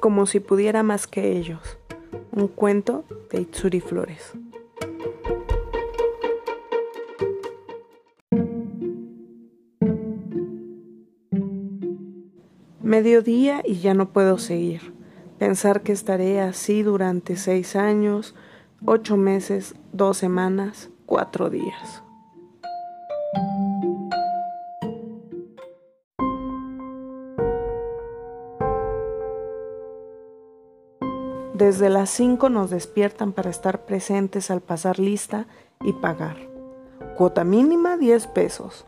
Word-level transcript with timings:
como 0.00 0.26
si 0.26 0.40
pudiera 0.40 0.82
más 0.82 1.06
que 1.06 1.36
ellos. 1.36 1.78
Un 2.32 2.48
cuento 2.48 3.04
de 3.30 3.40
Itsuri 3.40 3.80
Flores. 3.80 4.32
Mediodía 12.82 13.62
y 13.64 13.80
ya 13.80 13.94
no 13.94 14.12
puedo 14.12 14.38
seguir. 14.38 14.94
Pensar 15.38 15.82
que 15.82 15.92
estaré 15.92 16.40
así 16.40 16.82
durante 16.82 17.36
seis 17.36 17.76
años, 17.76 18.34
ocho 18.84 19.16
meses, 19.16 19.74
dos 19.92 20.18
semanas, 20.18 20.90
cuatro 21.04 21.50
días. 21.50 22.02
Desde 31.56 31.88
las 31.88 32.10
5 32.10 32.50
nos 32.50 32.68
despiertan 32.68 33.32
para 33.32 33.48
estar 33.48 33.86
presentes 33.86 34.50
al 34.50 34.60
pasar 34.60 34.98
lista 34.98 35.46
y 35.82 35.94
pagar. 35.94 36.36
Cuota 37.16 37.44
mínima 37.44 37.96
10 37.96 38.26
pesos, 38.26 38.84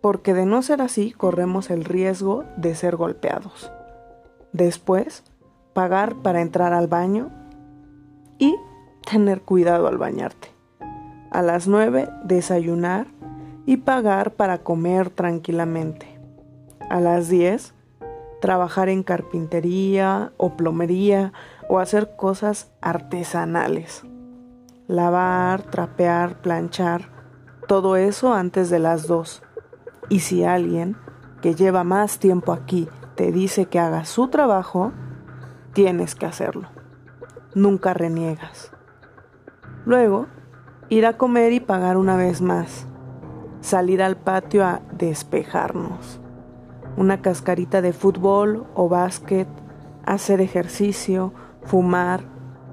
porque 0.00 0.34
de 0.34 0.44
no 0.44 0.62
ser 0.62 0.82
así 0.82 1.12
corremos 1.12 1.70
el 1.70 1.84
riesgo 1.84 2.42
de 2.56 2.74
ser 2.74 2.96
golpeados. 2.96 3.70
Después, 4.52 5.22
pagar 5.74 6.16
para 6.16 6.40
entrar 6.40 6.72
al 6.72 6.88
baño 6.88 7.30
y 8.36 8.56
tener 9.08 9.42
cuidado 9.42 9.86
al 9.86 9.96
bañarte. 9.96 10.48
A 11.30 11.40
las 11.40 11.68
9, 11.68 12.08
desayunar 12.24 13.06
y 13.64 13.76
pagar 13.76 14.32
para 14.32 14.58
comer 14.64 15.10
tranquilamente. 15.10 16.18
A 16.90 16.98
las 16.98 17.28
10, 17.28 17.74
trabajar 18.40 18.88
en 18.88 19.04
carpintería 19.04 20.32
o 20.36 20.56
plomería 20.56 21.32
o 21.68 21.78
hacer 21.78 22.16
cosas 22.16 22.70
artesanales. 22.80 24.04
Lavar, 24.86 25.62
trapear, 25.62 26.40
planchar, 26.40 27.10
todo 27.66 27.96
eso 27.96 28.32
antes 28.32 28.70
de 28.70 28.78
las 28.78 29.06
dos. 29.06 29.42
Y 30.08 30.20
si 30.20 30.44
alguien 30.44 30.96
que 31.42 31.54
lleva 31.54 31.84
más 31.84 32.18
tiempo 32.18 32.52
aquí 32.52 32.88
te 33.14 33.32
dice 33.32 33.66
que 33.66 33.78
haga 33.78 34.04
su 34.04 34.28
trabajo, 34.28 34.92
tienes 35.74 36.14
que 36.14 36.26
hacerlo. 36.26 36.68
Nunca 37.54 37.92
reniegas. 37.94 38.72
Luego, 39.84 40.26
ir 40.88 41.06
a 41.06 41.16
comer 41.16 41.52
y 41.52 41.60
pagar 41.60 41.96
una 41.96 42.16
vez 42.16 42.40
más. 42.40 42.86
Salir 43.60 44.02
al 44.02 44.16
patio 44.16 44.64
a 44.64 44.80
despejarnos 44.92 46.20
una 46.98 47.22
cascarita 47.22 47.80
de 47.80 47.92
fútbol 47.92 48.66
o 48.74 48.88
básquet, 48.88 49.46
hacer 50.04 50.40
ejercicio, 50.40 51.32
fumar, 51.68 52.22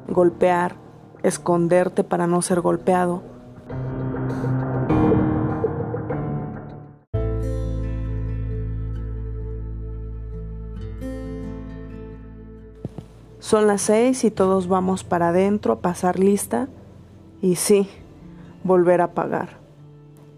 golpear, 0.07 0.77
esconderte 1.21 2.05
para 2.05 2.27
no 2.27 2.41
ser 2.41 2.61
golpeado. 2.61 3.23
Son 13.39 13.67
las 13.67 13.81
seis 13.81 14.23
y 14.23 14.31
todos 14.31 14.69
vamos 14.69 15.03
para 15.03 15.29
adentro 15.29 15.73
a 15.73 15.79
pasar 15.81 16.17
lista 16.17 16.69
y 17.41 17.57
sí, 17.57 17.89
volver 18.63 19.01
a 19.01 19.13
pagar. 19.13 19.57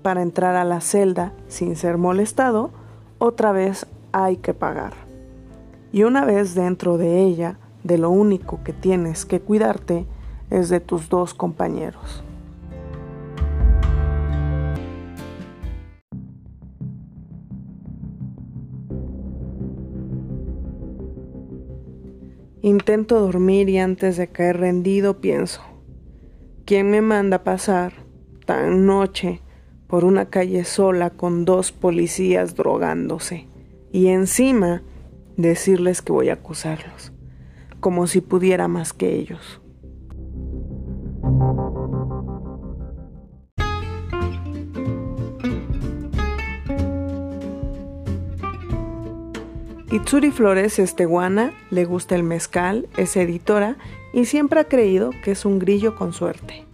Para 0.01 0.23
entrar 0.23 0.55
a 0.55 0.65
la 0.65 0.81
celda 0.81 1.31
sin 1.47 1.75
ser 1.75 1.97
molestado, 1.97 2.71
otra 3.19 3.51
vez 3.51 3.85
hay 4.11 4.37
que 4.37 4.55
pagar. 4.55 4.93
Y 5.91 6.03
una 6.03 6.25
vez 6.25 6.55
dentro 6.55 6.97
de 6.97 7.21
ella, 7.21 7.59
de 7.87 7.97
lo 7.97 8.09
único 8.09 8.61
que 8.63 8.73
tienes 8.73 9.25
que 9.25 9.39
cuidarte 9.39 10.05
es 10.49 10.67
de 10.69 10.81
tus 10.81 11.09
dos 11.09 11.33
compañeros. 11.33 12.23
Intento 22.61 23.21
dormir 23.21 23.69
y 23.69 23.77
antes 23.77 24.17
de 24.17 24.27
caer 24.27 24.57
rendido 24.57 25.21
pienso, 25.21 25.61
¿quién 26.65 26.91
me 26.91 27.01
manda 27.01 27.45
pasar 27.45 27.93
tan 28.45 28.85
noche 28.85 29.41
por 29.87 30.03
una 30.03 30.29
calle 30.29 30.65
sola 30.65 31.11
con 31.11 31.45
dos 31.45 31.71
policías 31.71 32.55
drogándose 32.55 33.47
y 33.93 34.07
encima 34.07 34.83
decirles 35.37 36.01
que 36.01 36.11
voy 36.11 36.27
a 36.27 36.33
acusarlos, 36.33 37.13
como 37.79 38.07
si 38.07 38.21
pudiera 38.21 38.67
más 38.67 38.93
que 38.93 39.15
ellos. 39.15 39.61
Itsuri 49.89 50.31
Flores 50.31 50.79
es 50.79 50.95
tehuana, 50.95 51.53
le 51.71 51.85
gusta 51.85 52.15
el 52.15 52.23
mezcal, 52.23 52.87
es 52.97 53.15
editora 53.15 53.77
y 54.13 54.25
siempre 54.25 54.59
ha 54.59 54.65
creído 54.65 55.11
que 55.23 55.31
es 55.31 55.45
un 55.45 55.59
grillo 55.59 55.95
con 55.95 56.13
suerte. 56.13 56.65